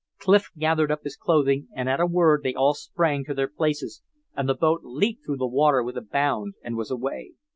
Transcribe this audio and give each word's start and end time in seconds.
Clif 0.17 0.49
gathered 0.57 0.89
up 0.91 1.03
his 1.03 1.15
clothing 1.15 1.67
and 1.75 1.87
at 1.87 1.99
a 1.99 2.07
word 2.07 2.41
they 2.41 2.55
all 2.55 2.73
sprang 2.73 3.23
to 3.25 3.35
their 3.35 3.47
places 3.47 4.01
and 4.35 4.49
the 4.49 4.55
boat 4.55 4.81
leaped 4.83 5.23
through 5.23 5.37
the 5.37 5.45
water 5.45 5.83
with 5.83 5.95
a 5.95 6.01
bound, 6.01 6.55
and 6.63 6.75
was 6.75 6.89
away. 6.89 7.33